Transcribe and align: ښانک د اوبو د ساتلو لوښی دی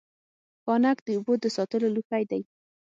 ښانک 0.63 0.97
د 1.03 1.07
اوبو 1.17 1.33
د 1.43 1.45
ساتلو 1.55 1.87
لوښی 1.95 2.23
دی 2.31 2.41